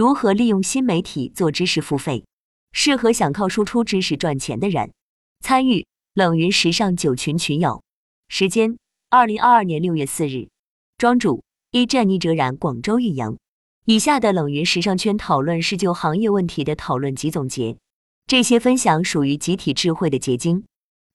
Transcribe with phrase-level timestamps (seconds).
[0.00, 2.24] 如何利用新媒体做知识付费，
[2.72, 4.94] 适合想靠输出知识赚钱的人。
[5.40, 7.82] 参与冷云时尚九群群友，
[8.26, 8.78] 时间：
[9.10, 10.48] 二零二二年六月四日。
[10.96, 13.36] 庄主：一战逆哲然，广州运营。
[13.84, 17.76] 以下的冷云时尚圈讨论是就行业问题的讨论及总结，
[18.26, 20.64] 这些分享属于集体智慧的结晶，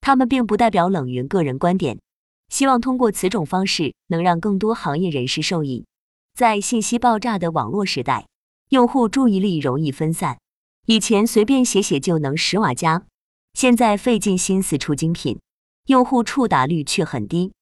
[0.00, 1.98] 他们并不代表冷云个人观点。
[2.50, 5.84] 希望通过此种方式，能让更多行业人士受益。
[6.36, 8.28] 在信息爆炸的网络时代。
[8.70, 10.38] 用户注意力容易分散，
[10.86, 13.06] 以前随便写写就能十瓦加，
[13.54, 15.38] 现在费尽心思出精品，
[15.86, 17.52] 用户触达率却很低，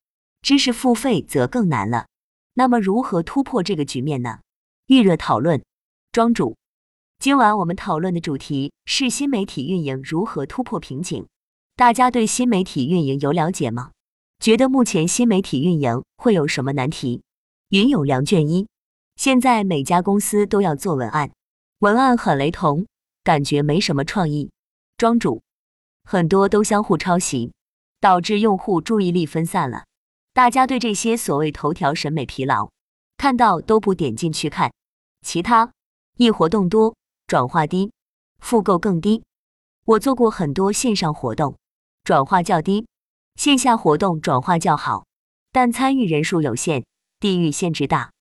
[0.41, 2.07] 知识付费则更难了。
[2.55, 4.39] 那么如何突破这个局面呢？
[4.87, 5.63] 预热讨论，
[6.11, 6.57] 庄主，
[7.19, 11.27] 今晚我们讨论的主题是新媒体运营如何突破瓶颈。
[11.77, 13.91] 大家对新媒体运营有了解吗？
[14.39, 17.23] 觉得目前新媒体运营会有什么难题？
[17.69, 18.67] 云有良卷一。
[19.17, 21.31] 现在每家公司都要做文案，
[21.79, 22.87] 文案很雷同，
[23.23, 24.51] 感觉没什么创意。
[24.97, 25.43] 庄主，
[26.05, 27.53] 很多都相互抄袭，
[28.01, 29.85] 导致用户注意力分散了。
[30.33, 32.71] 大家对这些所谓头条审美疲劳，
[33.17, 34.73] 看到都不点进去看。
[35.25, 35.73] 其他
[36.17, 36.95] 一活动多，
[37.27, 37.93] 转化低，
[38.41, 39.23] 复购更低。
[39.85, 41.57] 我做过很多线上活动，
[42.03, 42.85] 转化较低；
[43.37, 45.07] 线下活动转化较好，
[45.53, 46.85] 但参与人数有限，
[47.21, 48.14] 地域限制大。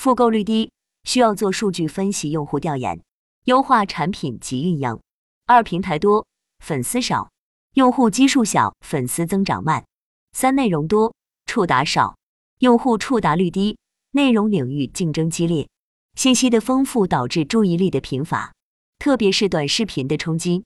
[0.00, 0.72] 复购率低，
[1.04, 3.02] 需要做数据分析、用户调研，
[3.44, 4.98] 优化产品及运营。
[5.44, 6.26] 二平台多，
[6.64, 7.30] 粉丝少，
[7.74, 9.84] 用户基数小，粉丝增长慢。
[10.32, 12.16] 三内容多，触达少，
[12.60, 13.76] 用户触达率低，
[14.12, 15.68] 内容领域竞争激烈，
[16.14, 18.54] 信息的丰富导致注意力的贫乏，
[18.98, 20.64] 特别是短视频的冲击，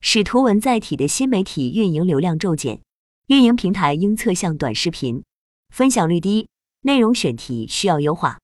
[0.00, 2.80] 使图文载体的新媒体运营流量骤减。
[3.26, 5.24] 运营平台应侧向短视频，
[5.70, 6.48] 分享率低，
[6.82, 8.38] 内容选题需要优化。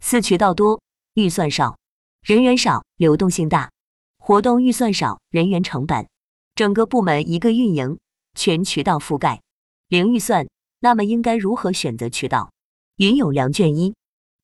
[0.00, 0.80] 四渠道多，
[1.14, 1.76] 预算少，
[2.22, 3.70] 人员少，流动性大，
[4.18, 6.08] 活动预算少，人员成本，
[6.54, 7.98] 整个部门一个运营，
[8.34, 9.42] 全渠道覆盖，
[9.88, 10.48] 零预算，
[10.80, 12.50] 那么应该如何选择渠道？
[12.96, 13.94] 云有良卷一，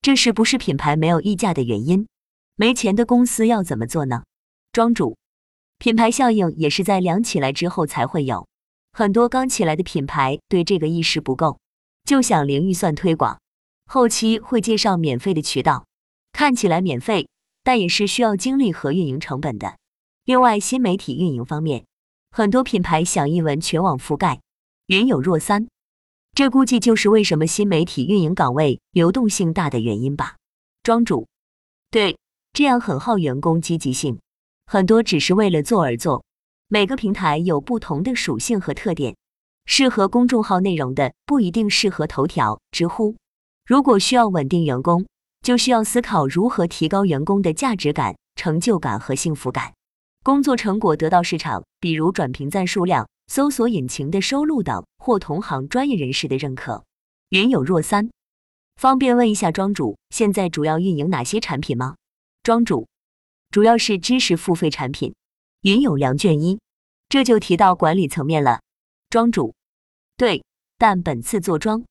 [0.01, 2.07] 这是不是品牌没有溢价的原因？
[2.55, 4.23] 没钱的公司要怎么做呢？
[4.71, 5.17] 庄主，
[5.79, 8.47] 品牌效应也是在凉起来之后才会有，
[8.91, 11.59] 很多刚起来的品牌对这个意识不够，
[12.03, 13.39] 就想零预算推广。
[13.85, 15.85] 后期会介绍免费的渠道，
[16.33, 17.29] 看起来免费，
[17.63, 19.77] 但也是需要精力和运营成本的。
[20.25, 21.85] 另外，新媒体运营方面，
[22.31, 24.41] 很多品牌想一文全网覆盖，
[24.87, 25.67] 云有若三，
[26.33, 30.35] 这估计就是为什么新媒体运营岗位流动性大的原因吧。
[30.83, 31.27] 庄主，
[31.91, 32.17] 对，
[32.53, 34.19] 这样很耗员工积极性，
[34.65, 36.23] 很多只是为了做而做。
[36.67, 39.15] 每个平台有不同的属性和特点，
[39.65, 43.15] 适合公众号内容的不一定适合头条、知乎。
[43.65, 45.07] 如果需要稳定员工，
[45.41, 49.73] 就需要思考如何提高员工的价值感、成就感和幸福感，
[50.23, 56.83] 工作成果得到市场，比如转评赞数量、搜索引擎的收录等，或同行专业人士的认可。
[57.29, 58.11] 云有若三，
[58.75, 61.95] 方便问一下庄主，现在主要运营哪些产品吗？
[62.43, 62.87] 庄主，
[63.49, 65.15] 主要是知识付费产品。
[65.61, 66.59] 云有良卷一，
[67.09, 68.61] 这就提到管理层面了。
[69.09, 69.55] 庄主，
[70.17, 70.43] 对，
[70.77, 71.83] 但本次做庄。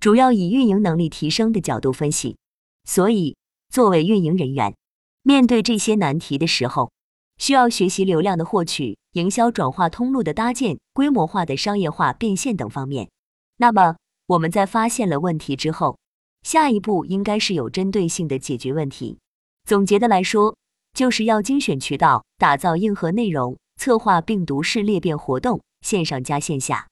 [0.00, 2.38] 主要以运营能力提升的角度分析，
[2.84, 3.36] 所以
[3.68, 4.74] 作为运营人员，
[5.22, 6.90] 面对这些难题的时候，
[7.36, 13.10] 需要学习流量的获取、营销转化通路的搭建、规模化的商业化变现等方面。
[13.58, 13.96] 那么
[14.26, 15.98] 我们在发现了问题之后，
[16.42, 19.18] 下一步应该是有针对性的解决问题。
[19.64, 20.56] 总结的来说，
[20.94, 26.86] 就是要精选渠道，打造硬核内容，策划病毒式裂变活动，线上加线下。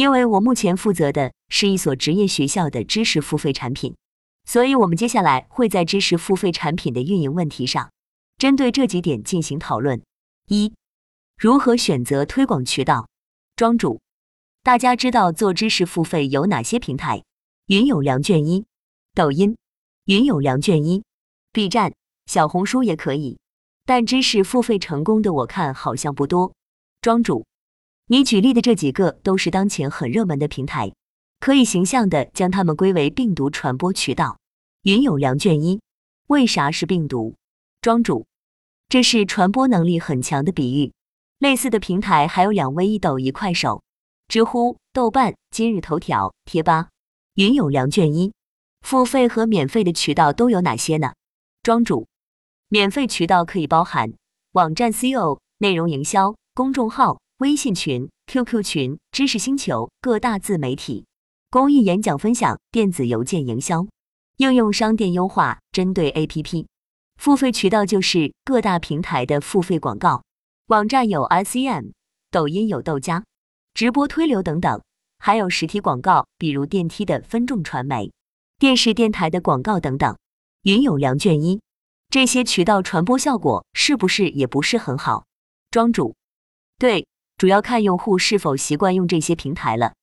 [0.00, 3.94] 因为我目前负责的是一所职业学校的知识付费产品，
[4.46, 7.90] 所以我们接下来会在知识付费产品的运营问题上，
[8.38, 10.00] 针对这几点进行讨论。
[10.48, 10.72] 一、
[11.36, 13.08] 如何选择推广渠道？
[13.56, 14.00] 庄主，
[14.62, 17.22] 大家知道做知识付费有哪些平台？
[17.66, 18.64] 云有良卷一、
[19.14, 19.58] 抖音、
[20.06, 21.04] 云有良卷一、
[21.52, 21.92] B 站、
[22.24, 23.38] 小红书也可以，
[23.84, 26.54] 但知识付费成功的我看好像不多。
[27.02, 27.44] 庄主。
[28.12, 30.92] 你举例的这几个都是当前很热门的平台，
[31.38, 34.36] 可以形象的将它们归为病毒传播渠道。
[34.82, 35.80] 云有良卷一，
[36.26, 37.36] 为啥是病毒？
[37.80, 38.26] 庄主，
[38.88, 40.92] 这是传播能力很强的比喻。
[41.38, 43.84] 类似的平台还有两微一抖一快手、
[44.26, 46.88] 知乎、豆瓣、今日头条、贴吧。
[47.34, 48.32] 云有良卷一，
[48.80, 51.12] 付费和免费的渠道都有哪些呢？
[51.62, 52.08] 庄主，
[52.68, 54.12] 免费渠道可以包含
[54.50, 57.20] 网站 SEO、内容营销、公众号。
[57.40, 61.06] 微信群、QQ 群、知识星球、各大自媒体、
[61.48, 63.86] 公益演讲分享、电子邮件营销、
[64.36, 66.66] 应用商店优化、针对 APP、
[67.16, 70.22] 付费渠道就是各大平台的付费广告，
[70.66, 71.92] 网站有 SEM，
[72.30, 73.24] 抖音有豆家，
[73.72, 74.82] 直播推流等等，
[75.18, 78.12] 还有实体广告，比如电梯的分众传媒、
[78.58, 80.14] 电视电台的广告等等。
[80.64, 81.62] 云有良卷一，
[82.10, 85.24] 这些渠道传播效果是不是也不是很好？
[85.70, 86.14] 庄主，
[86.78, 87.06] 对，
[87.40, 89.94] 主要看用户是否习惯用这些平台了。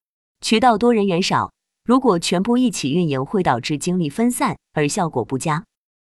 [0.42, 1.52] 渠道多人员少，
[1.84, 5.64] 如果全部一起运营，会导致精力分散而效果不佳。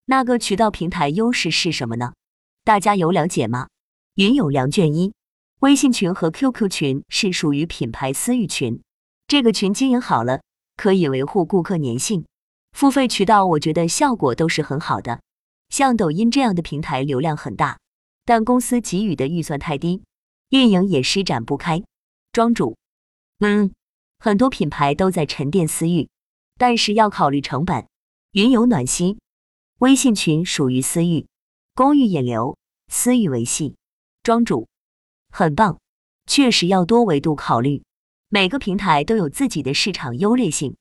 [0.08, 2.12] 那个渠道平台优势是什么呢？
[2.66, 3.70] 大家有了解吗？
[4.16, 5.14] 云有良卷一，
[5.62, 8.82] 微信群和 QQ 群是属于品牌私域群，
[9.26, 10.42] 这个群经营好了，
[10.76, 12.26] 可以维护顾客粘性。
[12.74, 15.22] 付费渠道我觉得效果都是很好的，
[15.70, 17.80] 像抖音这样的平台流量很大，
[18.26, 20.04] 但公司给予的预算太低，
[20.52, 21.84] 运营也施展不开。
[22.32, 22.78] 庄主，
[23.40, 23.74] 嗯，
[24.20, 26.08] 很多品牌都在沉淀私域，
[26.58, 27.88] 但是要考虑成本。
[28.34, 29.20] 云游暖心，
[29.80, 31.26] 微信群属于私域，
[31.74, 32.58] 公域引流，
[32.88, 33.76] 私域维系。
[34.24, 34.68] 庄主，
[35.30, 35.80] 很棒，
[36.28, 37.84] 确实要多维度考虑，
[38.30, 40.76] 每个平台都有自己的市场优劣性，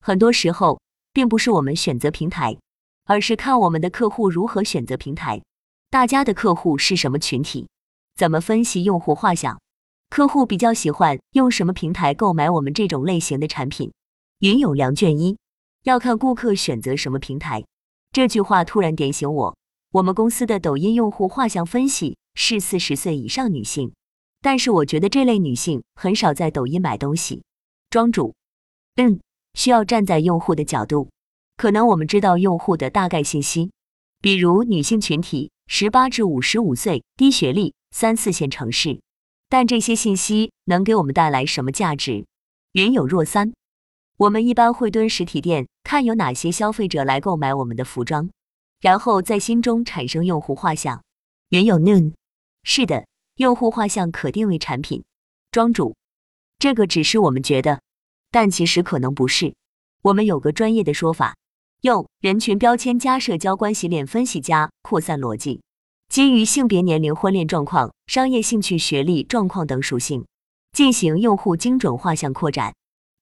[0.00, 0.80] 很多时候。
[1.16, 2.58] 并不是我们选择平台，
[3.04, 5.40] 而是看我们的客户如何选择平台。
[5.88, 7.70] 大家的客户是什么群体？
[8.16, 9.60] 怎么分析用户画像？
[10.08, 13.92] 客户比较喜欢用什么平台购买我们这种类型的产品？
[14.38, 15.36] 云有良卷一，
[15.82, 17.64] 要看顾客选择什么平台。
[18.12, 19.56] 这句话突然点醒我，
[19.92, 23.92] 我们公司的抖音用户画像分析是四十岁以上女性，
[24.40, 27.42] 但是我觉得这类女性很少在抖音买东西。
[27.90, 28.34] 庄主，
[28.96, 29.20] 嗯。
[29.54, 31.08] 需要站在用户的角度，
[31.56, 33.70] 可能我们知道用户的大概信息，
[34.20, 39.00] 比如女性群体，十八至五十五岁，低学历，三四线城市。
[39.48, 42.26] 但这些信息能给我们带来什么价值？
[42.72, 43.54] 云有若三，
[44.18, 48.28] 我们一般会蹲实体店，看有哪些消费者来购买我们的服装，
[48.82, 51.02] 然后在心中产生用户画像。
[51.48, 52.12] 云有 noon，
[52.64, 53.06] 是的，
[53.36, 55.02] 用户画像可定位产品。
[55.50, 55.96] 庄主，
[56.58, 57.80] 这个只是我们觉得。
[58.30, 59.54] 但其实可能不是，
[60.02, 61.34] 我们有个专业的说法，
[61.80, 65.62] 用人群标签加社交关系链分析加扩散逻辑，
[66.16, 70.24] 基于性别、年龄、婚恋状况、商业兴趣、学历状况等属性，
[70.72, 72.72] 进行用户精准画像扩展。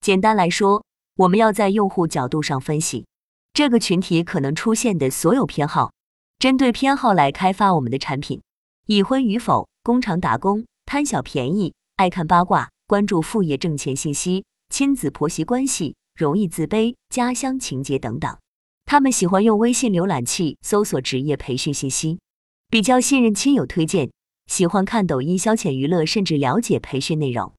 [0.01, 0.85] 简单来说，
[1.17, 3.05] 我们要在用户角度上分析
[3.53, 5.91] 这个群体可能出现的所有偏好，
[6.39, 8.41] 针对偏好来开发我们的产品。
[8.87, 14.45] 已婚与否、工厂打工、贪小便宜、爱看八卦、关注副业挣钱信息。
[14.73, 18.39] 亲子婆媳关系容易自卑、家乡情节等等，
[18.85, 22.21] 他们喜欢用微信浏览器搜索职业培训信息，
[22.75, 24.11] 比较信任亲友推荐，
[24.49, 27.53] 喜欢看抖音消遣娱乐，甚至了解培训内容。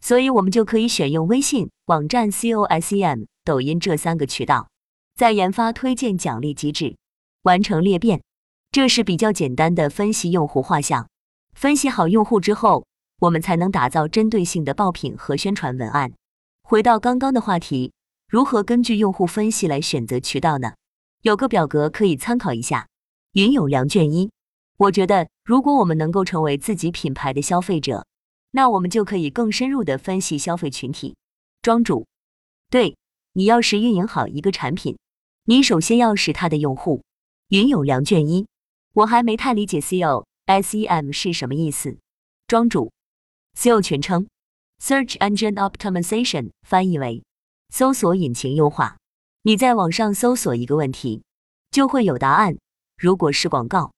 [0.00, 4.70] 所以，我们就可以选用微信、网站、COSEM、抖音这三个渠道，
[5.14, 6.96] 在研发推荐奖励机制，
[7.42, 8.22] 完成裂变。
[8.70, 11.06] 这是比较简单的分析用户画像。
[11.52, 12.86] 分析好用户之后，
[13.20, 16.14] 我们才能打造针对性的爆品和宣传文案。
[16.62, 17.92] 回到刚刚的话题，
[18.26, 20.72] 如何根据用户分析来选择渠道呢？
[21.20, 22.86] 有个表格可以参考一下。
[23.34, 24.30] 云有良卷一，
[24.76, 28.06] 我觉得如果我们能够成为自己品牌的消费者，
[28.50, 31.14] 那我们就可以更深入的分析消费群体。
[31.60, 32.06] 庄主，
[32.70, 32.96] 对
[33.32, 34.98] 你要是运营好一个产品，
[35.44, 37.02] 你首先要是它的用户。
[37.48, 38.46] 云有良卷一，
[38.94, 41.98] 我还没太理解 SEO SEM 是什么意思。
[42.46, 42.92] 庄主
[43.56, 44.26] ，SEO 全称。
[44.80, 47.22] Search Engine Optimization 翻译为
[47.68, 48.96] 搜索引擎优化。
[49.42, 51.22] 你在网上搜索一个问题，
[51.70, 52.56] 就会有答案。
[52.96, 53.92] 如果是广告，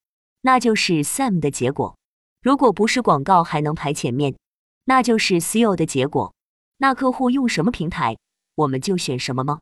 [0.46, 1.96] 那就是 SEM 的结果；
[2.42, 4.36] 如果不是广告，还能排前面，
[4.84, 6.34] 那就是 SEO 的结果。
[6.76, 8.18] 那客户用什么平台，
[8.56, 9.60] 我们就选什么吗？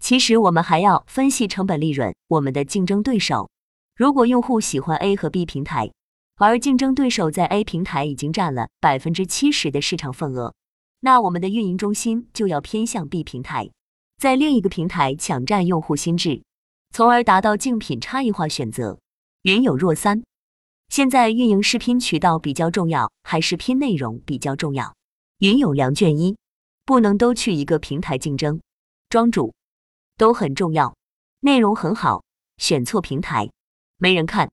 [0.00, 3.50] 其实我们还要分析成本利润，我们的竞争对手。
[3.94, 5.92] 如果用户喜欢 A 和 B 平台，
[6.36, 10.54] 而竞争对手在 A 平台已经占了百分之七十的市场份额。
[11.00, 13.68] 那我们的运营中心就要偏向 B 平台，
[14.16, 16.42] 在另一个平台抢占用户心智，
[16.90, 18.98] 从而达到竞品差异化选择。
[19.42, 20.22] 云有若三，
[20.88, 24.94] 现在运营视频渠道比较重要，还是拼内容比较重要？
[25.38, 26.36] 云有良卷一，
[26.84, 28.60] 不能都去一个平台竞争。
[29.08, 29.52] 庄主，
[30.16, 30.94] 都很重要，
[31.40, 32.22] 内容很好，
[32.58, 33.50] 选错平台
[33.96, 34.48] 没人看，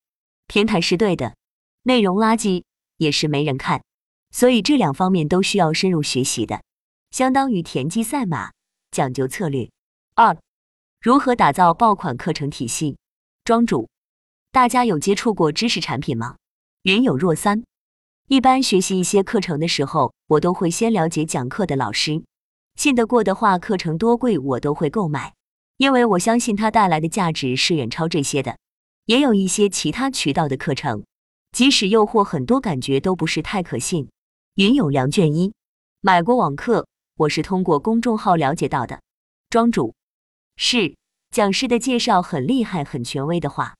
[0.47, 1.35] 平台是对的，
[1.83, 2.63] 内容垃圾
[2.97, 3.83] 也是没人看。
[4.31, 6.63] 所以这两方面都需要深入学习的，
[7.11, 8.53] 相当于田忌赛马，
[8.89, 9.69] 讲究策略。
[10.15, 10.35] 二，
[10.99, 12.97] 如何打造爆款课程体系？
[13.43, 13.87] 庄主，
[14.51, 16.37] 大家有接触过知识产品吗？
[16.81, 17.63] 云有若三，
[18.27, 22.23] 一般学习一些课程的时候，我都会先了解讲课的老师，
[22.75, 25.35] 信得过的话，课程多贵我都会购买，
[25.77, 28.57] 因为我相信它带来的价值是远超这些的。
[29.05, 31.03] 也有一些其他渠道的课程，
[31.51, 34.09] 即使诱惑很多，感觉都不是太可信。
[34.55, 35.53] 云有良卷一，
[36.01, 36.87] 买过网课，
[37.17, 38.99] 我是通过公众号了解到的。
[39.51, 39.93] 庄主
[40.55, 40.95] 是
[41.29, 43.75] 讲师的介绍很厉害，很权威的话，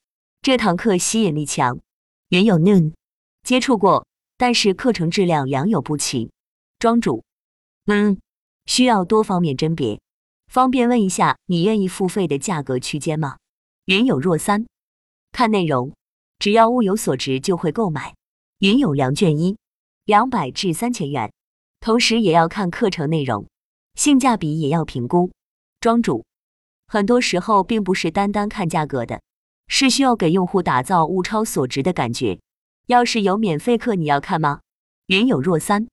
[0.50, 1.80] 这堂课吸引力强。
[2.30, 2.94] 云有 noon
[3.44, 6.32] 接触过，但是课程质量良莠不齐。
[6.80, 7.24] 庄主，
[7.86, 8.20] 嗯，
[8.66, 10.02] 需要多方面甄别，
[10.48, 13.38] 方便问一下，你愿意付费的价格区间吗？
[13.86, 14.66] 云有若三，
[15.32, 15.94] 看内容，
[16.40, 18.16] 只要物有所值就会购买。
[18.58, 19.56] 云有良卷一，
[20.06, 21.32] 两百至三千元，
[21.80, 23.46] 同时也要看课程内容，
[23.94, 25.30] 性价比也要评估。
[25.80, 26.26] 庄主，
[26.88, 29.22] 很多时候并不是单单看价格的。
[29.70, 32.40] 是需要给用户打造物超所值的感觉。
[32.88, 34.60] 要是有免费课，你要看吗？
[35.06, 35.88] 云有若三，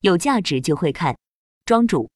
[0.00, 1.18] 有价值就会看。
[1.66, 2.08] 庄主，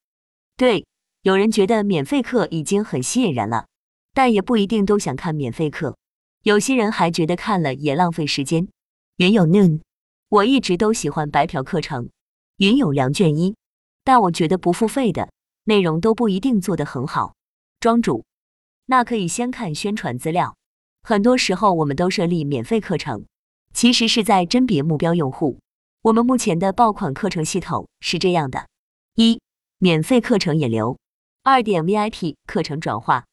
[0.56, 0.86] 对，
[1.22, 3.66] 有人觉得免费课已经很吸引人了，
[4.14, 5.96] 但也不一定都想看免费课。
[6.42, 8.68] 有些人还觉得看了也浪费时间。
[9.16, 9.80] 云有 noon，
[10.28, 12.08] 我一直都喜欢白嫖课程。
[12.56, 13.56] 云有良卷一，
[14.04, 15.30] 但我觉得不付费的
[15.64, 17.34] 内容都不一定做得很好。
[17.80, 18.24] 庄主，
[18.86, 20.56] 那可以先看宣传资料。
[21.04, 23.24] 很多时候，我们都设立免费课程，
[23.74, 25.58] 其实是在甄别目标用户。
[26.02, 28.66] 我们目前的爆款课程系统是这样的：
[29.16, 29.40] 一、
[29.78, 30.96] 免费课程引流；
[31.42, 33.24] 二点 VIP 课程转化；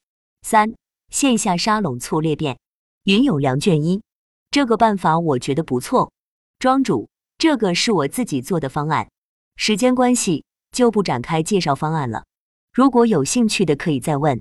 [0.42, 0.74] 三、
[1.10, 2.58] 线下沙龙促裂变。
[3.04, 4.02] 云有良卷一，
[4.50, 6.10] 这个办法我觉得不错。
[6.58, 7.08] 庄主，
[7.38, 9.08] 这个是我自己做的方案，
[9.56, 12.24] 时间关系就不展开介绍方案了。
[12.72, 14.40] 如果有兴趣的，可以再问。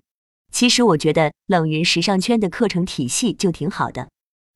[0.52, 4.10] 其实我觉得冷云时尚圈的课程体系就挺好的，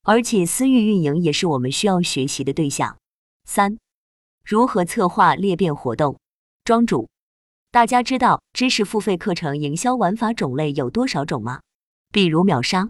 [0.03, 2.97] 而且私域运营也是我们需要学习的对象。
[3.45, 3.77] 三、
[4.43, 6.19] 如何策划裂变活动？
[6.65, 7.09] 庄主，
[7.71, 11.62] 大家知道知识付费课程营销玩法种类有多少种吗？
[12.12, 12.89] 比如秒杀、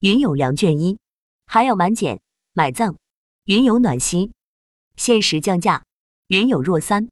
[0.00, 0.98] 云有良卷一，
[1.46, 2.20] 还有满减、
[2.52, 2.96] 买赠、
[3.44, 4.32] 云有暖心、
[4.96, 5.84] 限时降价、
[6.28, 7.08] 云有若三。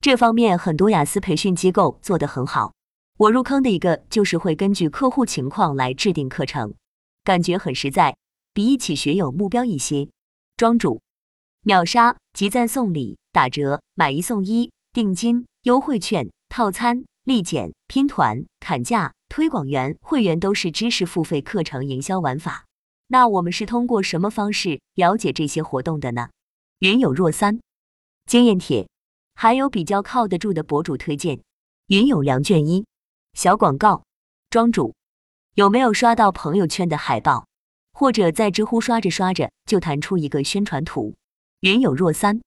[0.00, 2.72] 这方面很多雅思培训机构做得很好。
[3.20, 6.72] 我入坑的一个就是会根据客户情况来制定课程，
[7.22, 8.16] 感觉很实在，
[8.54, 10.08] 比一起学有目标一些。
[10.56, 11.02] 庄主，
[11.60, 22.64] 秒杀、集赞送礼、打折、买一送一、定金、优惠券、套餐、立减、拼团、砍价、推广员、会员都是知识付费课程营销玩法。
[23.08, 26.30] 那我们是通过什么方式了解这些活动的呢？
[26.78, 27.60] 云有若三，
[28.24, 28.88] 经验帖，
[29.34, 31.42] 还有比较靠得住的博主推荐。
[31.88, 32.86] 云有良卷一。
[33.34, 34.04] 小广告，
[34.50, 34.94] 庄主
[35.54, 37.46] 有没有刷到朋友圈的海报，
[37.92, 41.14] 或者在知乎刷着刷着就弹出一个宣传图？
[41.60, 42.40] 云有若三，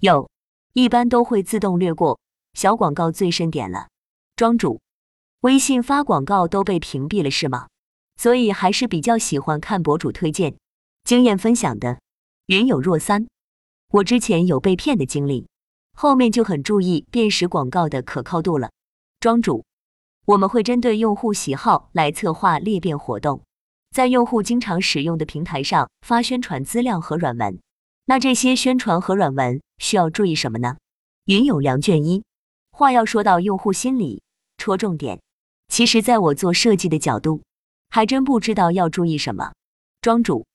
[0.00, 0.28] 有，
[0.72, 2.18] 一般都会自动略过。
[2.54, 3.88] 小广告最深点了。
[4.36, 4.80] 庄主，
[5.40, 7.68] 微信发广告都被屏蔽了是吗？
[8.16, 10.56] 所以还是比较喜欢看博主推荐、
[11.04, 12.00] 经验分享的。
[12.46, 13.26] 云有若三，
[13.90, 15.46] 我之前有被骗的经历，
[15.96, 18.70] 后面就很注意辨识广告的可靠度了。
[19.20, 19.64] 庄主。
[20.26, 23.42] 我们会针对用户喜好来策划裂变活动，
[23.90, 27.60] 在用户经常使用的平台上发宣传资料和软文。
[28.06, 30.76] 那这些宣传和软文需要注意什么呢？
[31.26, 32.22] 云有良卷一，
[32.70, 34.22] 话要说到用户心里，
[34.56, 35.20] 戳重点。
[35.68, 37.42] 其实，在我做设计的角度，
[37.88, 39.52] 还真不知道要注意什么。
[40.00, 40.46] 庄主，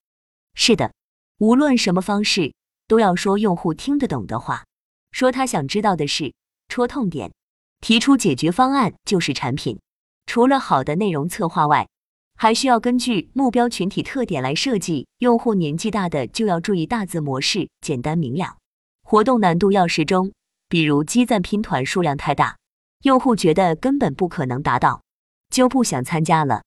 [0.54, 0.92] 是的，
[1.38, 2.54] 无论什么方式，
[2.86, 4.64] 都要说用户听得懂的话，
[5.10, 6.34] 说他想知道的事，
[6.68, 7.32] 戳痛点。
[7.80, 9.78] 提出解决方案就是产品。
[10.26, 11.88] 除了好的内容策划外，
[12.36, 15.06] 还需要根据目标群体特点来设计。
[15.18, 18.56] 用户年纪大的就要注意大字模式，简单明了。
[19.02, 20.32] 活动难度要适中，
[20.68, 22.56] 比如积赞拼团数量太大，
[23.02, 25.02] 用户觉得根本不可能达到，
[25.50, 26.62] 就不想参加了。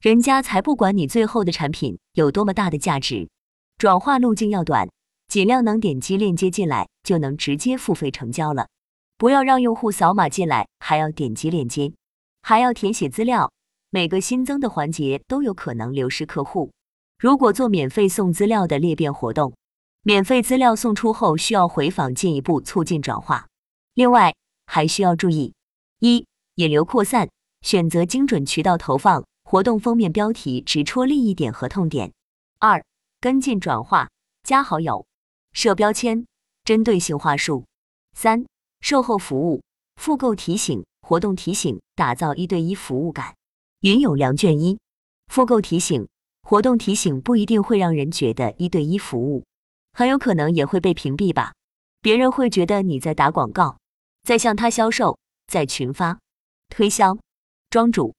[0.00, 3.28] 人家才不管你最后的产品有多么大的价值。
[3.76, 4.88] 转化路径要短，
[5.26, 8.68] 尽量能点击链接进来就能直接付费成交了。
[9.18, 11.92] 不要让用户扫码进来，还要点击链接，
[12.42, 13.50] 还要填写资料，
[13.90, 16.70] 每个新增的环节都有可能流失客户。
[17.18, 19.52] 如果做免费送资料的裂变活动，
[20.02, 23.48] 免费资料送出后需要回访，进一步促进转化。
[23.94, 24.32] 另外
[24.66, 25.52] 还需要注意：
[25.98, 27.28] 一、引流扩散，
[27.62, 32.12] 选择精准渠道投放，活动封面标题直戳利益点和痛点；
[32.60, 32.84] 二、
[33.20, 34.08] 跟进转化，
[34.44, 35.04] 加好友，
[35.52, 36.24] 设标签，
[36.62, 37.64] 针对性话术；
[38.14, 38.46] 三。
[38.80, 39.62] 售后服务、
[39.96, 43.34] 复购提醒、活动提醒，打造一对一服务感。
[43.80, 44.78] 云有良卷一，
[45.26, 46.08] 复购提醒、
[46.42, 49.44] 活动提醒不一定会让人觉得一对一服务，
[49.92, 51.52] 很有可能也会被屏蔽吧。
[52.00, 53.78] 别人会觉得你在打广告，
[54.22, 56.18] 在向他销售，在群发
[56.68, 57.18] 推销。
[57.70, 58.14] 庄主，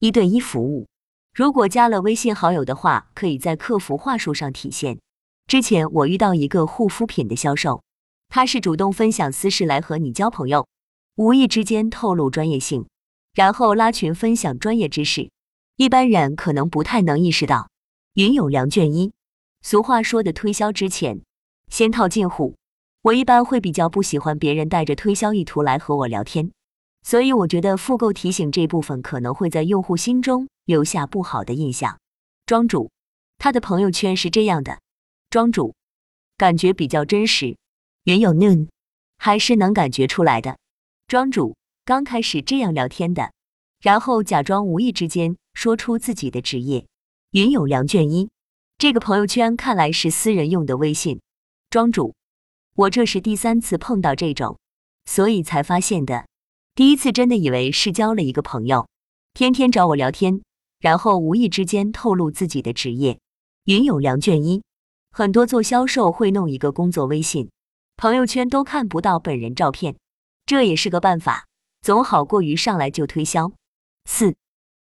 [0.00, 0.86] 一对一服务
[1.32, 4.98] 如果加了微信好友的话，可以在客服话术上体现。
[5.46, 7.82] 之前我遇到一个护肤品的销售，
[8.34, 10.66] 他是主动分享私事来和你交朋友，
[11.16, 12.86] 无意之间透露专业性，
[13.34, 15.30] 然后拉群分享专业知识。
[15.76, 17.68] 一般人可能不太能意识到。
[18.14, 19.12] 云有良卷一，
[19.60, 21.20] 俗话说的推销之前
[21.68, 22.54] 先套近乎。
[23.02, 26.50] 我一般会比较不喜欢别人带着推销意图来和我聊天，
[27.02, 31.98] 所以我觉得复购提醒这部分可能会在用户心中留下不好的印象。
[32.46, 32.90] 庄主，
[33.36, 34.78] 他的朋友圈是这样的。
[35.28, 35.74] 庄主，
[36.38, 37.58] 感觉比较真实。
[38.04, 38.68] 云有 noon，
[39.16, 40.58] 还是能感觉出来的。
[41.06, 43.32] 庄主，刚开始这样聊天的，
[43.80, 46.84] 然后假装无意之间说出自己的职业。
[47.30, 48.28] 云有良卷一，
[48.76, 51.20] 这个朋友圈看来是私人用的微信。
[51.70, 52.14] 庄主。
[52.74, 54.58] 我这是第三次碰到这种，
[55.04, 56.26] 所以才发现的。
[56.74, 58.88] 第一次真的以为是交了一个朋友，
[59.34, 60.42] 天天找我聊天，
[60.80, 63.20] 然后无意之间透露自己的职业。
[63.66, 64.62] 云有良卷一，
[65.12, 67.50] 很多做销售会弄一个工作微信，
[67.96, 69.96] 朋友圈都看不到本人照片，
[70.46, 71.46] 这也是个办法，
[71.80, 73.52] 总好过于上来就推销。
[74.04, 74.34] 四，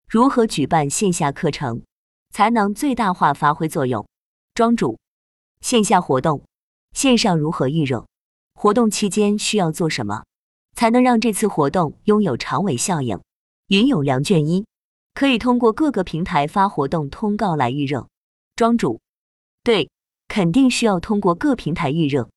[0.08, 1.84] 如何举办线下课程
[2.30, 4.08] 才能最大化发挥作用？
[4.54, 5.00] 庄主，
[5.62, 6.44] 线下活动。
[6.94, 8.08] 线上如何预热？
[8.54, 10.24] 活动期间需要做什么，
[10.76, 13.20] 才能让这次活动拥有长尾效应？
[13.68, 14.66] 云有良卷一，
[15.14, 18.08] 可以通过各个平台发活动通告来预热。
[18.56, 19.00] 庄主，
[19.64, 19.90] 对，
[20.28, 22.30] 肯定需要通过各平台预热。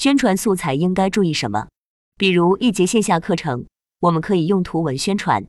[0.00, 1.68] 宣传素材应该注意什么？
[2.16, 3.66] 比如一节线下课程，
[3.98, 5.46] 我们可以用图文宣传、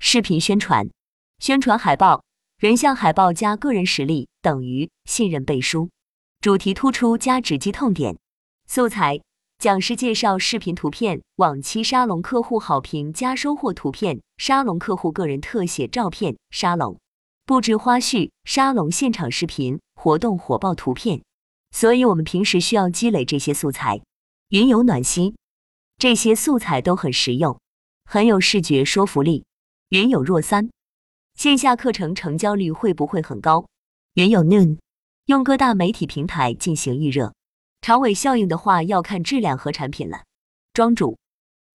[0.00, 0.90] 视频宣传、
[1.38, 2.24] 宣传海报、
[2.58, 5.88] 人像海报加个人实力等于信任背书。
[6.40, 8.18] 主题突出加直击痛点，
[8.66, 9.20] 素材
[9.58, 16.98] 讲师介绍视频图片，往期沙龙客户好评加收获图片，沙龙客户个人特写照片，沙龙
[17.46, 21.22] 布置花絮，沙龙现场视频，活动火爆图片。
[21.72, 24.00] 所以，我们平时需要积累这些素材。
[24.50, 25.34] 云有暖心，
[25.96, 27.58] 这些素材都很实用，
[28.04, 29.44] 很有视觉说服力。
[29.88, 30.70] 云有若三，
[31.34, 33.66] 线下课程成交率会不会很高？
[34.14, 34.78] 云有 noon。
[35.26, 37.32] 用各大媒体平台进行预热，
[37.80, 40.24] 长尾效应的话要看质量和产品了。
[40.74, 41.16] 庄主，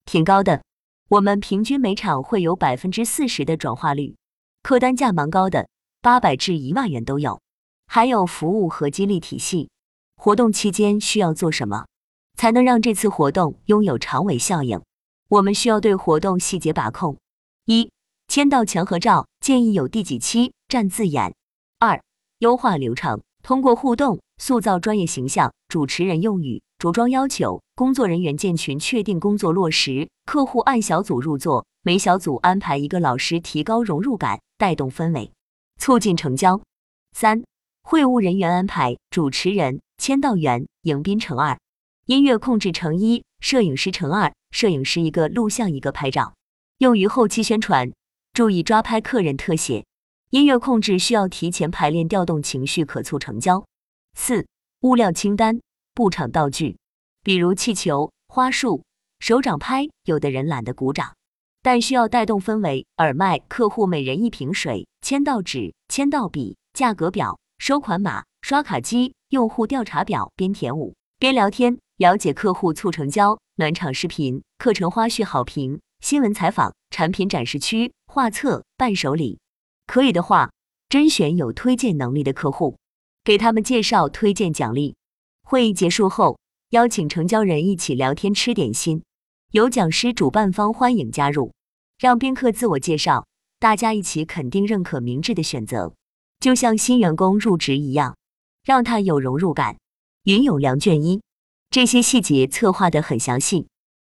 [0.05, 0.63] 挺高的，
[1.09, 4.15] 我们平均每场会有百分之四十的转化率，
[4.61, 5.69] 客单价蛮高的，
[6.01, 7.41] 八百至一万元都有。
[7.87, 9.69] 还有服务和激励体系，
[10.17, 11.85] 活动期间需要做什么，
[12.35, 14.81] 才能让这次活动拥有长尾效应？
[15.29, 17.17] 我们需要对活动细节把控：
[17.65, 17.91] 一、
[18.27, 21.31] 签到墙合照，建议有第几期站字眼；
[21.79, 22.01] 二、
[22.39, 23.21] 优化流程。
[23.43, 35.31] 通过互动塑造专业形象，主持人用语、着装要求，工作人员建群确定工作落实，客户按小组入座，每小组安排一个老师，提高融入感，带动氛围，
[35.79, 36.59] 促进成交。
[37.15, 37.43] 三、
[37.83, 41.59] 会务人员安排主持人、签到员、迎宾乘二，
[42.05, 46.33] 音乐控制乘一，摄影师乘二，摄影师一个，录像一个，拍照，
[46.77, 47.91] 用于后期宣传，
[48.31, 49.85] 注意抓拍客人特写。
[50.29, 53.65] 音乐控制需要提前排练，调动情绪，可促成交。
[54.13, 54.47] 四、
[54.79, 55.59] 物料清单、
[55.93, 56.77] 布场道具，
[57.21, 58.85] 比如气球、花束、
[59.19, 59.89] 手掌拍。
[60.05, 61.17] 有的人懒得鼓掌，
[61.61, 62.85] 但需要带动氛围。
[62.99, 70.31] 耳麦，客户每人一瓶水，签到纸、签到笔、价格表、收款码、刷卡机、用户调查表。
[70.35, 73.39] 边填五边聊天，了解客户，促成交。
[73.59, 79.39] 暖场视频、课程花絮好评、新闻采访、产品展示区、画册、伴手礼。
[79.87, 80.51] 可以的话，
[80.89, 82.77] 甄选有推荐能力的客户，
[83.23, 84.95] 给他们介绍推荐奖励。
[85.43, 86.37] 会议结束后，
[86.69, 89.01] 邀请成交人一起聊天吃点心，
[89.51, 91.51] 有讲师主办方欢迎加入，
[91.97, 93.25] 让宾客自我介绍，
[93.59, 95.95] 大家一起肯定认可明智的选择，
[96.39, 98.15] 就像新员工入职一样，
[98.67, 99.77] 让他有融入感。
[100.23, 101.21] 云有良卷一，
[101.69, 103.69] 这些细节策划的很详细。